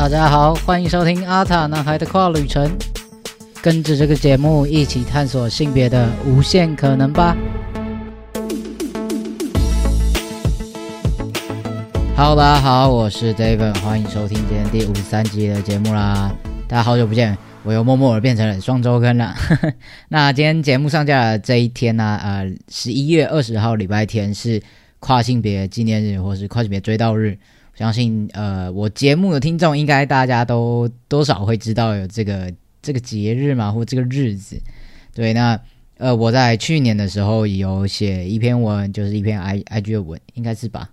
[0.00, 2.70] 大家好，欢迎收听阿塔男孩的跨旅程，
[3.60, 7.36] 跟着这个节目一起探索性别的无限可能吧。
[12.16, 16.34] Hello，大家好，我是 David，欢迎收听今天第五十三集的节目啦。
[16.66, 19.34] 大家好久不见，我又默默的变成了双周更了。
[20.08, 24.62] 那今天节目上架的这一天呢，呃，十一月二十号礼拜天是
[24.98, 27.36] 跨性别纪念日，或是跨性别追悼日。
[27.80, 34.60] 相信呃，我节目的听众应该大家都多少会知道有这个这个节日嘛，或这个日子。
[35.14, 35.58] 对，那
[35.96, 40.90] 呃，我在去年的时候有写一篇文，就是一篇 i i g 的文，应该是吧？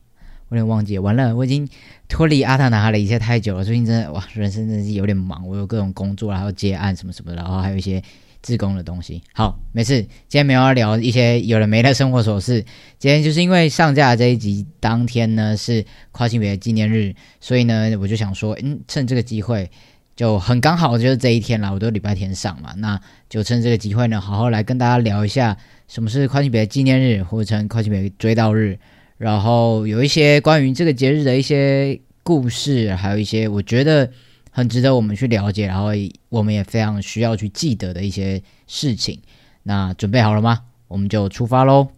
[0.47, 1.67] 我有点忘记，完了，我已经
[2.07, 3.65] 脱离阿塔男孩的一切太久了。
[3.65, 8.01] 最近真的哇，人生真的是有点忙，我有各种工作，然后接案什么什么，然后还有一些。
[8.41, 10.01] 自工的东西，好，没事。
[10.01, 12.63] 今天没有要聊一些有的没的生活琐事。
[12.97, 19.69] 今天就是因为上架这一集当天呢是跨性别纪念日，所以呢我就想说，嗯，趁这个机会
[20.15, 25.57] 就很刚好就是这一天了，我都礼拜天上嘛，那就趁这个机会呢，好好来跟大家聊一下
[25.87, 28.79] 什么是跨性别纪念日，或者称跨性别追悼日，
[29.17, 34.09] 然后有一些关于这个节日的一些故事，还有一些我觉得。
[34.57, 35.89] 很值得我们去了解，然后
[36.29, 39.19] 我们也非常需要去记得的一些事情。
[39.61, 40.61] 那准备好了吗？
[40.87, 41.89] 我们就出发喽！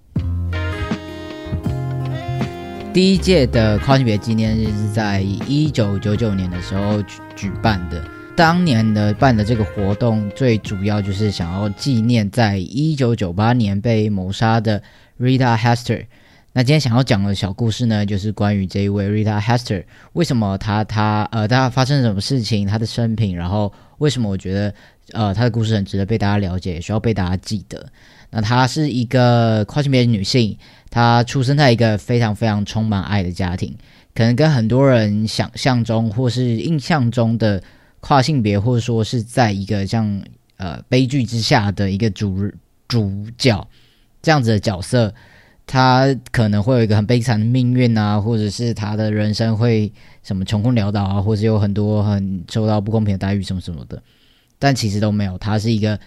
[2.93, 8.03] 第一届的跨性别纪念日是在一九九九年的时候举举办的。
[8.35, 14.83] 当年的办的这个活动，最主要就是想要纪念在一九九八年被谋杀的
[15.17, 16.07] Rita Hester。
[16.59, 24.73] 那今天想要讲的小故事呢，就是关于这一位 Rita Hester，为什么她她呃，她发生了什么事情，她的生平，然后为什么我觉得
[25.13, 27.85] 呃，她的故事很值得被大家了解，也需要被大家记得。
[28.30, 30.57] 那她是一个跨性别女性，
[30.89, 33.73] 她出生在一个非常非常充满爱的家庭，
[34.13, 37.63] 可能跟很多人想象中或是印象中的
[38.02, 40.21] 跨性别，或者说是在一个像
[40.58, 42.52] 呃悲剧之下的一个主
[42.86, 43.65] 主角
[44.21, 45.15] 这样子的角色。
[45.71, 49.93] 他可能会有一个很悲惨的命运啊，或者是他的人生会
[50.23, 54.02] 什么穷困潦倒啊，或是有很多很受到不公平的待遇什么什么的，
[54.58, 55.37] 但其实都没有。
[55.37, 55.99] 他是一个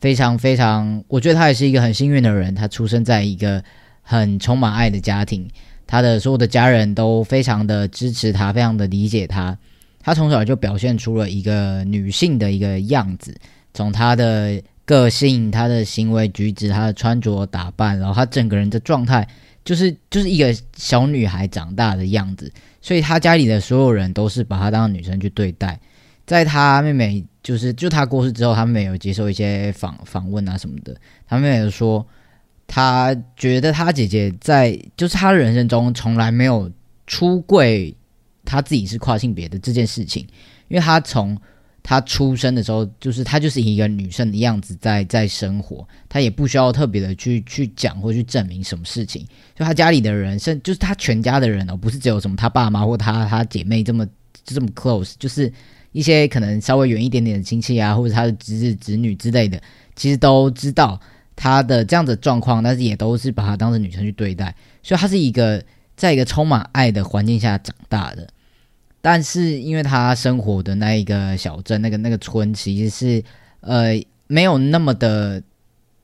[0.00, 2.54] 非常非常，我觉得他也是一个很幸运的人。
[2.54, 3.62] 他出生在一个
[4.00, 5.46] 很充满爱的家庭，
[5.86, 9.54] 他的所有的家人都非常的支持他，非常的理解他。
[10.02, 13.36] 他从小就表现出了一个女性的一个样子，
[13.74, 14.62] 从他的。
[14.90, 19.24] 个性、她的行为举止、她的穿着打扮，然后她整个人的状态，
[19.64, 22.52] 就是就是一个小女孩长大的样子。
[22.80, 25.78] 所以她家里的所有人都是把她当女生去对待。
[26.26, 30.96] 在她妹妹就是就她过世之后，她妹妹有接受一些访访问啊什么的。
[31.28, 32.04] 她妹妹说，
[32.66, 36.68] 她觉得她姐姐在就是她人生中从来没有
[37.06, 37.94] 出柜，
[38.44, 40.26] 她自己是跨性别的这件事情，
[40.66, 41.40] 因为她从。
[41.82, 49.26] 她出生的时候，就是她就是一个女生的样子在在生活，她也不需要特别的去去讲或去证明什么事情。
[49.54, 54.06] 就她家里的人，甚就是她全家的人哦，不是只有什么她爸妈或她她姐妹这么
[54.44, 55.52] 这么 close，就是
[55.92, 59.60] 一些可能稍微远一点点的亲戚啊，或者她的侄子侄女之类的，
[59.96, 61.00] 其实都知道
[61.34, 64.54] 她的这样的状况，但是也都是把她当成女生去对待。
[64.82, 65.62] 所以她是一个
[65.96, 68.28] 在一个充满爱的环境下长大的。
[69.02, 73.24] 但是，因为他生活的那一个小镇，那个那个村，其实是
[73.60, 75.42] 呃没有那么的，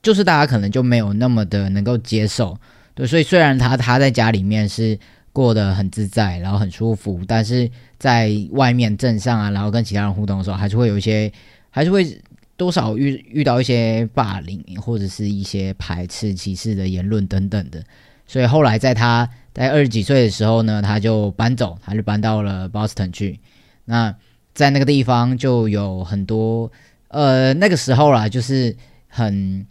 [0.03, 2.57] 就是大家可能就没有那么的能够接受，
[2.95, 3.07] 对。
[3.07, 4.99] 所以虽然他他在家里面是
[5.33, 11.31] 过得很自在，然后很舒服，但是在外面镇上啊，然后跟其他人互动的时候，还是会有一些，
[11.69, 12.19] 还是会
[12.57, 17.85] 多少遇遇到一些霸凌或者是一些排斥、歧视的言论等等的。
[18.27, 19.29] 所以后来在他。
[19.57, 23.41] 在二十几岁的时候呢，他就搬走，他就搬到了 Boston 去。
[23.87, 24.15] 那
[24.53, 26.71] 在那个地方就有很多，
[27.09, 28.77] 呃，那个时候啦，就是
[29.09, 29.67] 很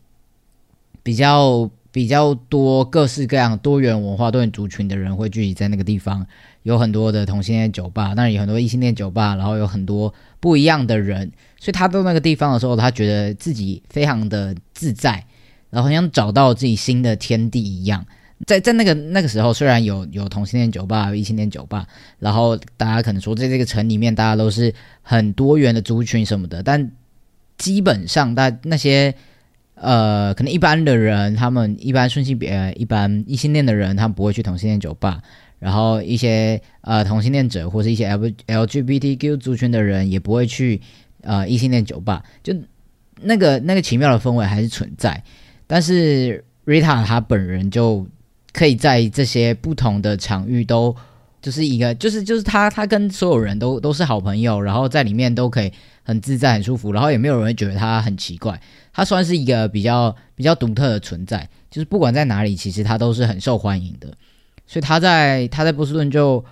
[1.03, 6.25] 比较比较多各式各样多元文化、多元族群的人会聚集在那个地方。
[6.63, 11.31] 有很多的同性恋酒吧，那有很多异性恋酒吧，然后有很多不一样的人。
[11.59, 15.23] 所以他到那个地方的时候，他觉得自己非常的自在，
[15.69, 18.03] 然后像找到自己新的天地一样。
[18.45, 21.87] 在在那个那个时候，虽然有有同性恋酒吧、异性恋酒吧，
[22.19, 26.91] 然后大家可能说在这个城里面，大家都是很多元的族群什么的，但
[27.57, 29.15] 基本上，大那些
[29.75, 35.21] 呃，可能一般的人，他们一般顺性别、一般异性恋的人，他们不会去同性恋酒吧，
[35.59, 40.81] 然后一些呃同性恋者或是一些 L LGBTQ 族群的人，也不会去
[41.21, 42.53] 呃异性恋酒吧，就
[43.21, 45.23] 那个那个奇妙的氛围还是存在，
[45.65, 48.05] 但是 Rita 她本人就。
[48.55, 50.95] 可以在这些不同的场域都
[51.41, 55.69] 就是一个就是就是他他跟所有人都都是好朋友，然后在里面都可以
[56.03, 58.57] 很自在很舒服，然后也没有人会觉得他很奇怪，
[58.93, 64.07] 他算是一个比较比较独特的存在，就是不管在哪里，其实他都是很受欢迎的，
[64.65, 66.43] 所以他在他在波士顿就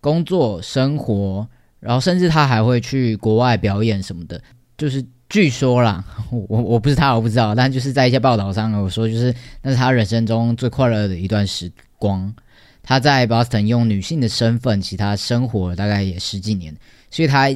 [0.00, 1.44] 工作生活，
[1.80, 4.40] 然后甚至他还会去国外表演什么的，
[4.76, 12.34] 就是据说啦，我我不是他我不知道，但就是在一些报道上我说，就是那是他人生中最快乐的一段时光。
[12.82, 16.74] 他在 Boston 用女性的身份，其他生活大概也十几年，
[17.10, 17.50] 所以他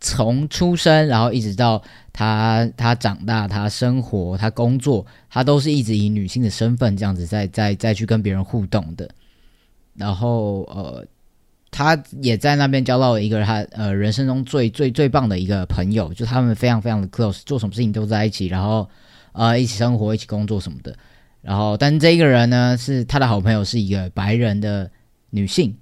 [0.00, 9.06] 从出生，然后一直到他他长大，他生活，他工作，他都是一直以女性的身份这样子在在再去跟别人互动的。
[9.94, 11.04] 然后呃，
[11.78, 18.90] 他也在那边交到了一个他呃人生中最最最棒的一个朋友，就他们非常非常的 close，做什么事情都在一起，然后
[19.30, 20.92] 呃一起生活，一起工作什么的。
[21.40, 24.90] 然后，但这一个人呢，是他的好朋友，是一个白人的
[25.30, 25.72] 女性，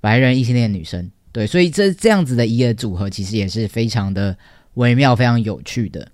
[0.00, 1.10] 白人异性恋女生。
[1.32, 4.38] 对，所以这这样子的一个组合，其实也是非常的
[4.74, 6.06] 微妙、非常有趣的。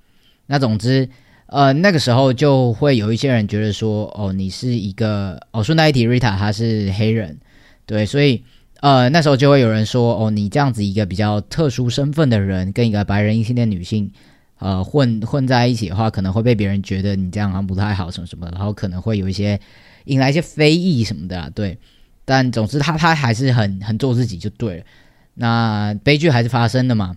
[0.46, 1.06] 那总之，
[1.48, 7.38] 呃，那个时候就会有一些人觉得说，哦，你是一个哦，顺带一提，Rita 她是黑人，
[7.84, 8.42] 对，所以
[8.82, 14.10] 呃，那时候就会有人说，哦，你这样子一个比较特殊身份的人，跟一个白人异性恋女性。
[14.58, 19.58] 呃，混混在一起的话，可能会被别人觉得你这样好像不太好，什么什么，然后可能会有一些
[20.06, 21.78] 引来一些非议什么的，对。
[22.24, 24.84] 但总之，他他还是很很做自己就对了。
[25.34, 27.16] 那悲剧还是发生的嘛，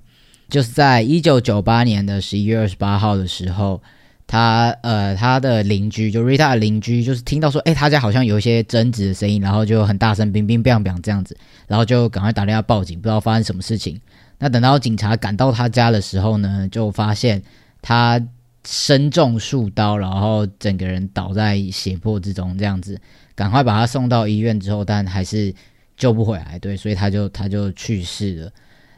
[0.49, 3.81] 就是在一九九八年的十一月二十八号的时候，
[4.27, 11.37] 他呃他的邻居就 Rita 的邻居，就是听到说，哎，他家好像有一些争执的声音，然后就很大声，乒乒乓乓这样子，
[11.67, 13.99] 然后就赶快打电话报警，不知道发生什么事情。
[14.39, 17.41] 那等到警察赶到他家的时候呢，就发现
[17.81, 18.21] 他
[18.67, 22.99] 身中数刀，然后整个人倒在血泊之中，这样子，
[23.35, 25.53] 赶快把他送到医院之后，但还是
[25.95, 28.51] 救不回来，对，所以他就他就去世了。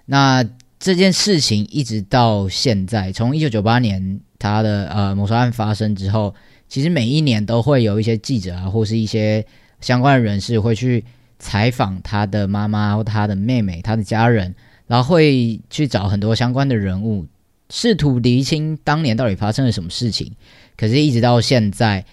[0.06, 0.44] 那
[0.80, 6.34] 这件事情一直到现在，从一九九八年他的呃谋杀案发生之后，
[6.68, 9.46] 其实每一年都会有一些记者啊，或是一些
[9.82, 11.04] 相关的人士会去
[11.40, 14.56] 采访他的妈妈或他的妹妹、他的家人。
[14.88, 17.28] 然后会去找很多相关的人物，
[17.70, 20.32] 试图厘清当年到底发生了什么事情。
[20.78, 22.06] 可是，一直到现在，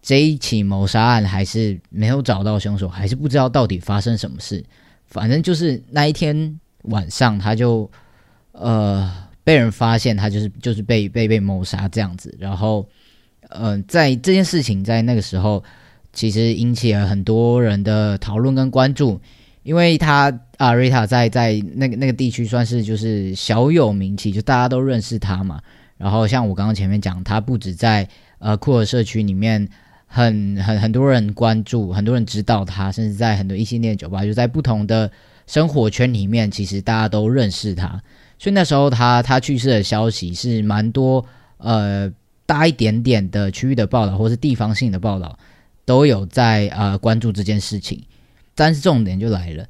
[0.00, 4.64] 这一起谋杀案还是没有找到凶手，还是不知道到底发生什么事。
[5.08, 7.90] 反正就是那一天晚上，他就
[8.52, 12.36] 呃被人发现，他就是就是被被被谋杀这样子。
[12.36, 12.84] 然后，
[13.48, 15.62] 呃，在这件事情在那个时候，
[16.12, 19.20] 其实引起了很多人的讨论跟关注。
[19.62, 25.60] 因为他啊，瑞塔在在那个那个地区算是就是小有名气，就大家都认识他嘛。
[25.96, 28.08] 然后像我刚刚前面讲，他不止在
[28.40, 29.68] 呃库尔社区里面
[30.06, 35.08] 很很很多人关注，很多人知道他，甚至在很多异性恋酒吧，就在不同的
[35.46, 38.02] 生活圈里面，其实大家都认识他。
[38.38, 41.24] 所以那时候他他去世的消息是蛮多
[41.58, 42.12] 呃
[42.44, 45.38] 大一点点的区域的报道，或是地方性的报道，
[45.84, 48.02] 都有在呃关注这件事情。
[48.54, 49.66] 但是重点就来了，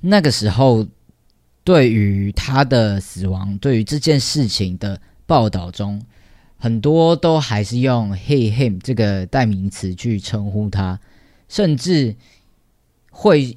[0.00, 0.86] 那个时候
[1.62, 6.02] 对于他的死亡，对于这件事情的报道中，
[6.56, 10.98] 很多都还是用 “he him” 这个代名词去称呼他，
[11.48, 12.16] 甚至
[13.10, 13.56] 会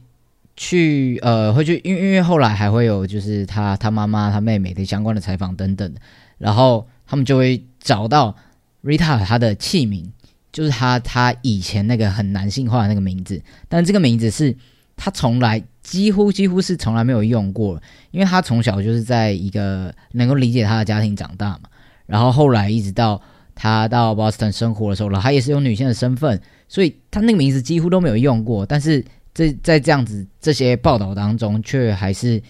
[0.57, 5.93] 去呃会去，因因为后来还会有就是他他妈妈他妹妹的相关的采访等等，
[6.37, 8.35] 然后他们就会找到
[8.83, 10.09] Rita 他的器皿。
[10.49, 14.55] 就是他，他以前那个很男性化的那个名字，但这个名字是
[14.95, 21.69] 他从来几乎几乎是从来没有用过，因为他从小就是在一个能够理解他的家庭长大嘛。
[22.07, 23.21] 然后后来一直到
[23.53, 28.65] 他到 Boston 生活的时候了，他也是用女性的身份，所以他那个名字几乎都没有用过。
[28.65, 29.05] 但是
[29.37, 32.41] 这在这样子这些报道当中，却还是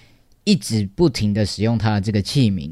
[0.46, 2.72] 一直不停的使用他的这个器皿，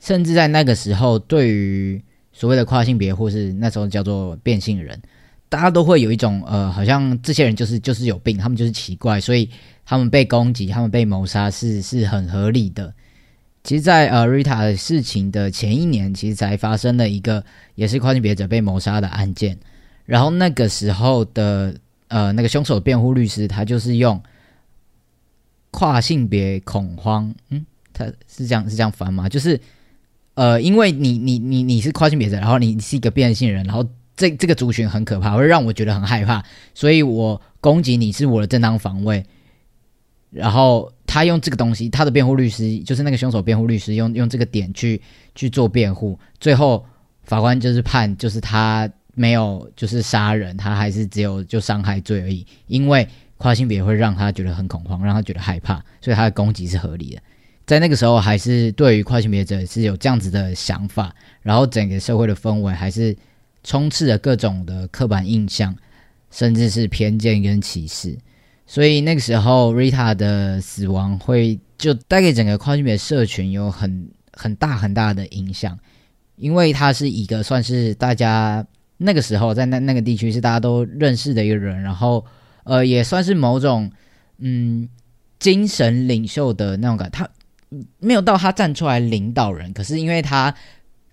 [0.00, 2.02] 甚至在那个时候对于。
[2.38, 5.00] 所谓的跨性别，或是那时候叫做变性人，
[5.48, 9.48] 大家都会有一种呃，好像这些人就是就是有病，他们就是奇怪，所以
[9.86, 12.92] 他们被攻击，他们被谋杀是是很合理的。
[13.64, 17.42] 其实，在呃 Rita 的事情的前一年，其实才发生了一个
[17.74, 19.58] 也是跨性别者被谋杀的案件。
[20.04, 21.74] 然后那个时候的
[22.08, 24.22] 呃那个凶手辩护律师，他就是用
[25.70, 29.28] 跨性别恐慌，嗯，他是这样是这样翻吗？
[29.28, 29.60] 就是。
[30.36, 33.82] 呃，因为你你你你是跨性别者，然后你你是一个变性人，然后
[34.14, 36.44] 这这个族群很可怕，会让我觉得很害怕，
[36.74, 39.24] 所以我攻击你是我的正当防卫。
[40.28, 45.00] 然后他用这个东西，他的辩护律师就是那个凶手辩护律师，用用这个点去
[45.34, 46.84] 去做辩护，最后
[47.22, 48.86] 法官就是判，就是他
[49.16, 53.08] 没有就是杀人，他还是只有就伤害罪而已，因为
[53.38, 57.22] 跨性别会让他觉得很恐慌，让他觉得害怕，所以他的攻击是合理的。
[57.66, 63.16] 在那个时候，还是对于跨性别者是有这样子的想法，然后整个社会的氛围还是
[63.64, 65.74] 充斥着各种的刻板印象，
[66.30, 68.16] 甚至是偏见跟歧视。
[68.66, 75.78] 所以那个时候，Rita 的死亡会就带给整个跨性别社群有很很大很大的影响，
[76.36, 78.64] 因为他是一个算是大家
[78.98, 82.24] 那个时候在那那个地区是大家都认识的一个人，然后
[82.64, 83.90] 呃也算是某种
[84.38, 84.88] 嗯
[85.38, 87.28] 精神领袖的那种感，他
[87.98, 90.54] 没有到他站出来领导人，可是因为他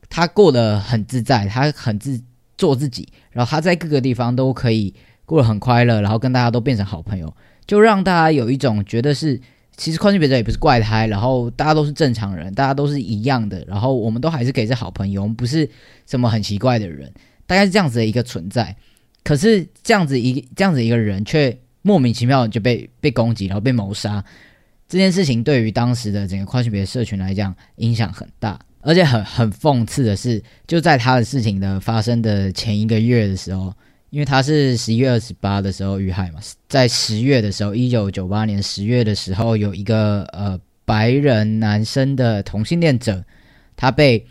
[0.09, 2.21] 他过得很自在，他很自
[2.57, 4.93] 做自己，然后他在各个地方都可以。
[5.25, 7.33] 过得很快乐，然后跟大家都变成好朋友，
[7.65, 9.39] 就让大家有一种觉得是，
[9.77, 15.67] 其实跨性别者也不是怪胎，然后大家都是正常人，大家都是一样的，然后我们都还是可以是好朋友，我们不是
[16.05, 17.09] 什么很奇怪的人，
[17.45, 18.75] 大概是这样子的一个存在。
[19.23, 24.23] 可是这样子一这样子一个人，却莫名其妙就被被攻击，然后被谋杀，
[24.87, 33.73] 这件事情对于当时的整个跨性别社群来讲影响很大，而且很很讽刺的是，就在他的事情的发生的前一个月的时候。
[34.09, 43.25] 因为他是十一月二十八的时候遇害嘛，在十月的时候，一九九八年十月的时候，有一个呃白人男生的同性恋者，
[43.75, 44.23] 他被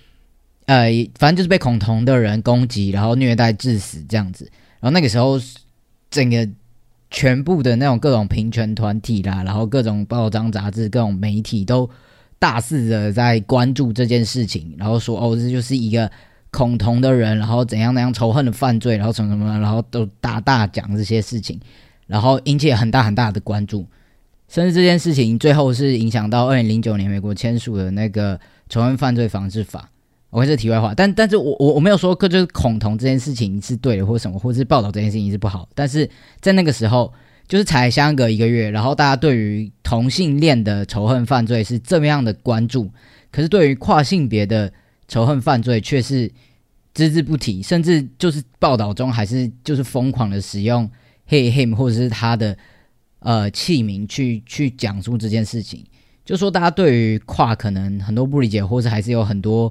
[0.66, 4.50] 呃反正就是被恐同的人攻击，然后虐待致死这样子。
[4.80, 5.40] 然后那个时候，
[6.10, 6.48] 整个
[7.10, 11.88] 全部的那种各种平权团体啦，然后各种报章杂志、各种媒体都
[12.38, 16.10] 大肆的在关注这件事情，然后说哦，这就是一个。
[16.54, 21.58] 恐同的人，然后怎样怎样仇恨的犯罪，然后什么什么，然后都大大讲这些事情，
[22.06, 23.86] 然后引起很大很大的关注，
[24.48, 28.38] 甚至这件事情最后是影响到二零零九年美国签署的那个
[28.68, 29.88] 仇恨犯罪防治法。
[30.32, 35.68] 我这是题外话，但但是我我我没有说，就是恐同这件事情是对的，或什么，或是报道这件事情是不好。
[35.74, 36.08] 但是
[36.40, 37.12] 在那个时候，
[37.46, 42.90] 就是才相隔一个月，然后大家对于同性恋的仇恨犯罪是这么样的关注，
[43.30, 44.72] 可是对于跨性别的。
[45.08, 46.30] 仇恨犯罪却是
[46.94, 50.90] 只字不提，甚至就是报道中还是就是疯狂的使用
[51.28, 52.56] “he him” 或者是他的
[53.18, 55.84] 呃器皿去去讲述这件事情，
[56.24, 59.70] 就说大家对于跨可能很多不理解，或者还是有很多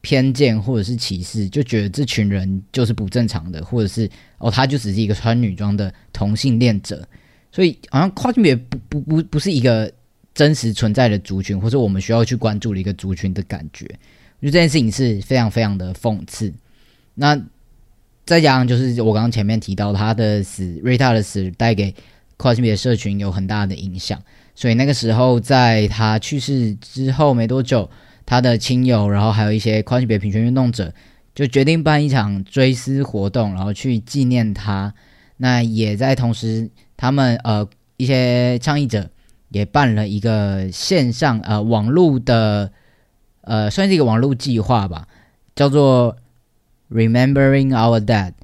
[0.00, 7.06] 偏见或者是歧视，就觉得这群人就是不正常的，或者是哦他就只是一个穿女装的同性恋者，
[7.52, 9.92] 所以好像跨性别不不不不是一个
[10.34, 13.86] 真实存在的族群，或者我们需要去关注的一个族群的感觉。
[14.40, 16.50] 就这件事情是非常非常的讽刺。
[17.14, 17.38] 那
[18.24, 21.94] 再加上就是我刚刚前面提到他的死，瑞塔的死带给
[22.38, 24.18] 跨性别社群有很大的影响，
[24.54, 27.90] 所以那个时候在他去世之后没多久，
[28.30, 30.94] 他的亲友，然后还有一些跨性别平权运动者，
[31.34, 34.94] 就决定办一场追思活动，然后去纪念他。
[35.38, 39.10] 那也在同时，他们呃一些倡议者
[39.48, 42.70] 也办了一个线上呃网络的。
[43.42, 45.08] 呃，算是一个网络计划吧，
[45.56, 46.14] 叫做
[46.88, 48.34] Remembering Our Dead，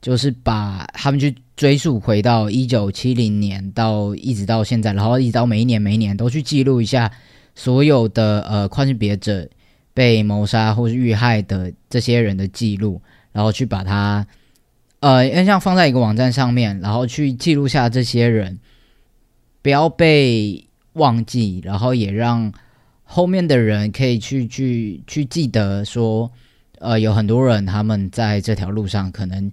[0.00, 7.12] 就是把他们去追溯回到一九七零年到一直到现在，然后一直到每一年每一年都去记录一下
[7.56, 9.48] 所有的呃跨性别者
[9.92, 14.24] 被谋杀或是遇害的这些人的记录，然后去把它
[15.00, 18.60] 呃像放在一个网站上面，然后去记录下这些人，
[19.60, 22.52] 不要被忘记，然后也让。
[23.08, 26.28] 后面的人可以去去去记得说，
[26.80, 29.48] 呃，有很多人他们在这条路上可能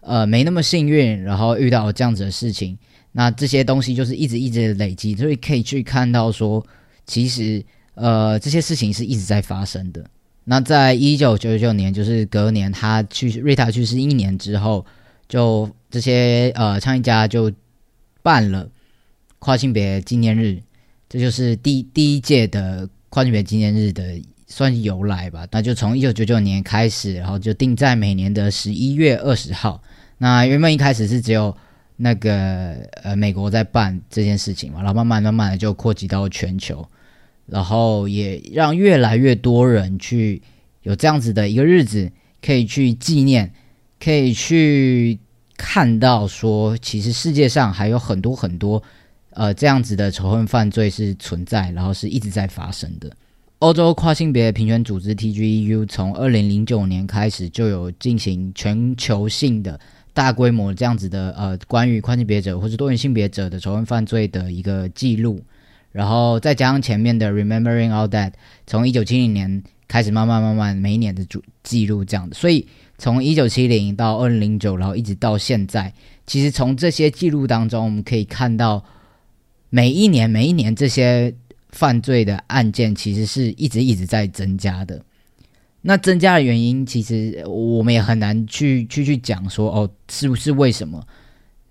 [0.00, 2.76] 呃没那么幸运，然后遇到这样子的事情，
[3.12, 6.66] 那这些东西就是一直一直累积，所以可以去看到说，
[7.08, 10.04] 其实呃这些事情是一直在发生的。
[10.44, 14.86] 那在一九九九年，就是隔年他去瑞塔去世一年之后，
[15.28, 17.50] 就这些呃倡议家就
[18.22, 18.68] 办了
[19.40, 20.62] 跨性别纪念日。
[21.08, 25.46] 这就是第第一届的跨性别纪念日的算是由来吧。
[25.50, 29.82] 那就从一九九九年开始，然后就定在每年的十一月二十号。
[30.18, 31.54] 那原本一开始是只有
[31.96, 36.86] 那个呃美国在办这件事情嘛，然后慢慢慢慢的就扩及到全球，
[37.48, 40.40] 然后也让越来越多人去
[40.82, 43.52] 有这样子的一个日子，可以去纪念，
[43.98, 45.18] 可以去
[45.56, 48.82] 看到说，其实世界上还有很多很多。
[49.30, 53.08] 呃，这样子的仇恨犯罪是存在，然后是一直在发生的。
[53.60, 59.78] 欧洲跨性别平权组织 TGEU 从二零零九年开始就有进行全球性的
[60.12, 65.40] 大规模这样子的呃关于跨性别者或是多元性别者的仇恨犯罪的一个记录，
[65.92, 68.32] 然后再加上前面的 Remembering All That，
[68.66, 72.66] 从一九七零年开始慢慢慢慢每一年的主记录这样的，所以
[72.98, 75.92] 从一九七零到二零零九，然后一直到现在。
[76.26, 78.84] 其实从这些记录当中，我们可以看到，
[79.70, 81.34] 每一年每一年这些
[81.70, 85.02] 犯罪的案件，其实是一直一直在增加的。
[85.80, 91.02] 那增加的原因，其实我们也很难去去去讲说，哦，是不是为什么？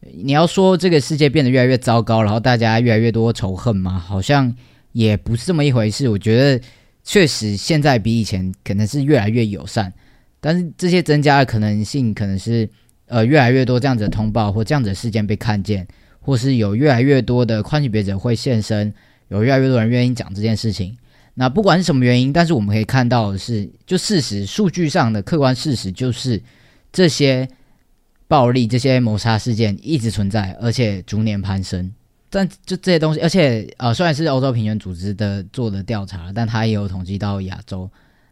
[0.01, 3.97] 你要说这个世界变得越来越糟糕，然后大家越来越多仇恨吗？
[3.99, 4.55] 好像
[4.91, 6.07] 也不是这么一回事。
[6.07, 6.63] 我觉得
[7.03, 9.91] 确实现在比以前可能是越来越友善，
[10.39, 12.69] 但是这些增加的可能性，可能是
[13.07, 15.85] 呃越来越多这样子的通报或这样子的事件被看见，
[16.19, 18.93] 或是有越来越多的宽刑别者会现身，
[19.29, 20.95] 有越来越多人愿意讲这件事情。
[21.33, 26.41] 那不管是什么原因，但是我们可以看到的是，就事实数据上的客观事实就是
[26.91, 27.47] 这些
[28.27, 31.91] 暴力、这些谋杀事件一直存在，而且逐年攀升。
[32.29, 37.89] 但就这些东西，而且呃，虽然是欧洲平权组织的做的调查，但它也有统计到亚洲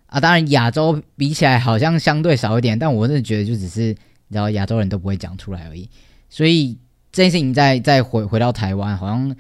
[0.08, 0.20] 啊。
[0.20, 3.82] 当然，亚洲比起来好像相对少一点，但我真的觉得就只是
[4.28, 5.90] 你知道亚洲人都不会讲出来而已。
[6.30, 6.78] 所以
[7.12, 9.36] 这件事情再再回回到台湾，好像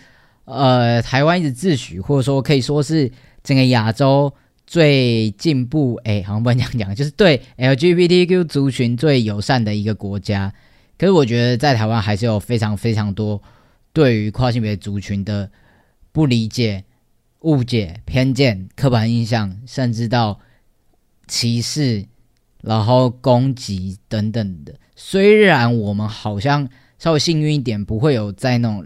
[0.46, 3.12] 呃，台湾一直自诩或者说可以说是。
[3.46, 4.34] 整个亚洲
[4.68, 10.54] 最进步，哎，好像不能这样讲，就是对 LGBTQ 族群最友善的一个国家。
[10.98, 13.42] 可是我觉得在台湾还是有非常非常多
[13.94, 15.50] 对于跨性别族群的
[16.12, 16.84] 不理解、
[17.42, 20.40] 误解、偏见、刻板印象，甚至到
[21.28, 22.06] 歧视，
[22.62, 24.76] 然后攻击等等的。
[24.96, 26.68] 虽然我们好像
[26.98, 28.86] 稍微幸运一点，不会有在那种。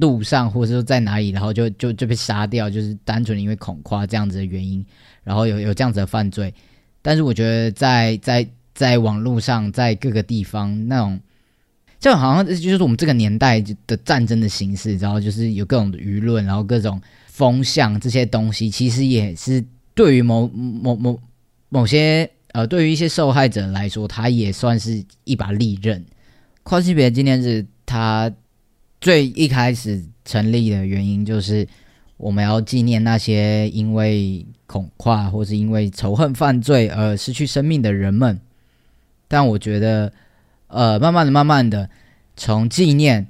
[0.00, 4.84] 路上或者说在哪里，然后就就就被杀掉，就是单纯因为恐夸这样子的原因，
[5.24, 6.52] 然后有有这样子的犯罪。
[7.02, 11.20] 但是我觉得在在在网络上，在各个地方那种，
[11.98, 21.20] 就好像就是我们这个年代的战争的形式，然后就是有各种舆论，然后各种风向这些东西，其实也是对于某某某
[21.68, 26.04] 某些呃，对于一些受害者来说，他也算是一把利刃。
[26.64, 28.30] 跨性别今天是他。
[29.00, 31.66] 最一开始成立的原因就是
[32.16, 38.40] 我们要纪念那些因为恐跨或是因为仇恨犯罪而失去生命的人们。
[39.28, 40.12] 但我觉得，
[40.68, 41.90] 呃，慢慢的、慢慢的，
[42.36, 43.26] 从纪念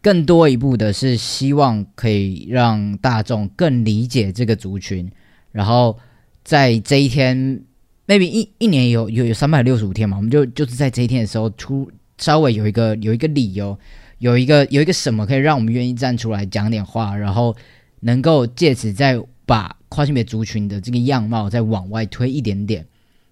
[0.00, 5.10] 更多一步的是希望可以让大众更理解这个族群。
[5.50, 5.98] 然后
[6.44, 7.62] 在这一天
[8.06, 13.76] ，maybe 一一年有有有三百六十五天嘛，我们就就是在这一天的时候出稍微有一个有一个理由。
[14.20, 17.56] 有一个有一个什么可以让我们愿意站出来讲点话，然后
[18.00, 22.86] 能够借此再把跨性别族群的这个样貌再往外推一点点，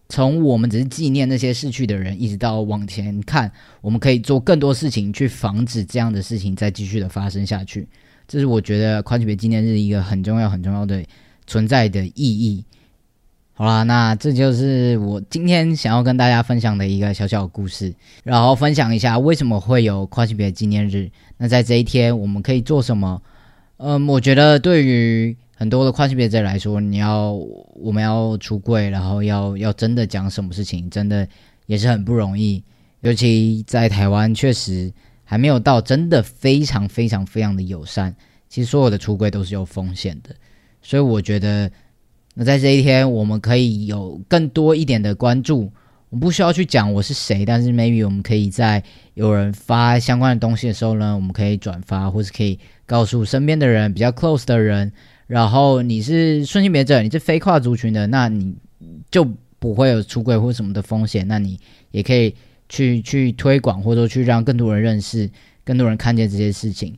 [0.09, 7.87] 从我们只是纪念那些逝去的人，一直到往前看，我们可以做更多事情去防止这样的事情再继续的发生下去。
[8.27, 11.05] 这是我觉得跨性别纪念日一个很重要很重要的
[11.47, 12.65] 存在的意义。
[13.59, 17.93] 好啦，那这就是我今天想要跟大家分享的一个小小故事，
[18.23, 21.11] 然后分享一下为什么会有跨性别纪念日。
[21.37, 23.21] 那在这一天，我们可以做什么？
[23.79, 27.33] 嗯，我觉得对于很多的跨性别者来说，你要
[27.75, 31.27] 我们要出柜，然后要要真的讲什么事情，真的
[31.67, 32.63] 也是很不容易。
[33.01, 34.93] 尤其在台湾，确实
[35.25, 38.15] 还没有到真的非常非常非常的友善。
[38.49, 40.33] 其实所有的出柜都是有风险的，
[40.81, 41.69] 所以我觉得。
[42.41, 45.69] 那在这一天，我们可以有更多一点的关注。
[46.09, 48.81] 我们不需要去讲我是谁，但是 maybe 我们可以在
[49.15, 54.93] 有人发相关的东西的时候呢，我们可以转发，或是可以告诉身边的人比较 close 的人。
[55.27, 58.55] 然后你是顺性别者，你是非跨族群的，那你
[59.11, 61.27] 就不会有出轨或什么的风险。
[61.27, 61.59] 那你
[61.91, 62.33] 也可以
[62.69, 65.29] 去去推广，或者说去让更多人认识，
[65.65, 66.95] 更多人看见这些事情。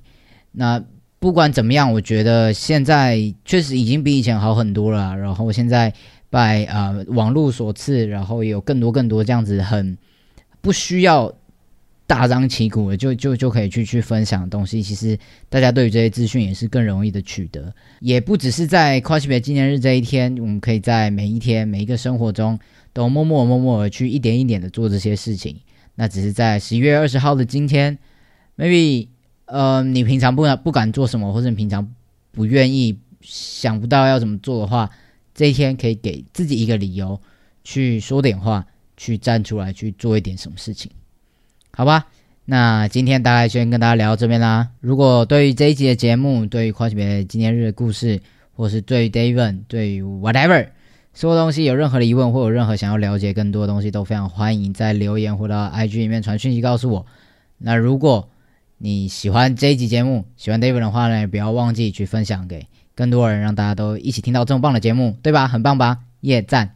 [0.52, 0.84] 那。
[1.20, 5.14] 不管怎么样，我觉得现在确实已经比以前好很多了。
[5.18, 5.92] 然后现在
[6.30, 9.98] 拜呃网络所赐，然后有更多更多这样子很
[10.62, 11.30] 不需要
[12.06, 14.82] 大张旗鼓的，就就就可以去去分享的东西。
[14.82, 15.18] 其实
[15.50, 17.70] 大家对于这些资讯也是更容易的取得。
[18.00, 22.58] 也不只是在跨性别纪念日这一天，我们可以在每一天每一个生活中
[22.94, 25.54] 都默默默默的去一点一点的做这些事情。
[25.96, 27.98] 那只是在十一月二十号的今天
[28.56, 29.08] ，maybe。
[29.50, 31.92] 呃，你平常不敢不敢做什么，或者你平常
[32.30, 34.88] 不愿意想不到要怎么做的话，
[35.34, 37.20] 这一天可以给自己一个理由，
[37.64, 38.64] 去说点话，
[38.96, 40.90] 去站出来去做一点什么事情，
[41.72, 42.06] 好吧？
[42.44, 44.68] 那今天大概先跟大家聊到这边啦。
[44.80, 48.20] 如果对于这一集的节目，对于跨性别纪念日的故事，
[48.54, 50.68] 或是对于 David，对于 whatever
[51.14, 57.06] 所有东西有任何的疑问，或有任何想要了解更多的东西，都非常欢迎在留言或到 IG 里面传讯息告诉我。
[57.58, 58.28] 那如果
[58.82, 65.46] 你喜欢这一集节目，喜欢 David 的话呢，也不要忘记去分享给更多人，让大家都一起听到这么棒的节目，对吧？
[65.46, 65.98] 很棒吧？
[66.22, 66.70] 耶赞！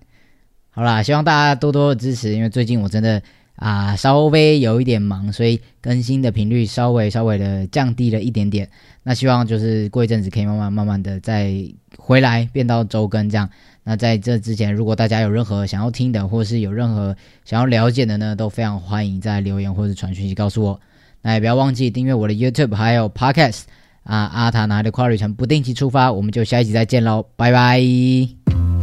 [0.69, 3.23] 好啦，希望大家多多支持，因为最近我真的
[3.57, 8.69] 啊稍微有一点忙，所以更新的频率稍微稍微的降低了一点点。
[9.03, 11.55] 那希望就是过一阵子可以慢慢慢慢的再
[11.97, 13.49] 回来变到周更这样。
[13.83, 20.79] 那在这之前，如果大家有任何想要听的，或是有任何想要了解的呢，都非常欢迎在留言或者传讯息告诉我。
[21.25, 23.63] 那也不要忘记订阅我的 YouTube 还有 Podcast
[24.03, 28.74] 啊，阿塔拿的跨旅程不定期出发，我们就下一集再见喽，拜拜。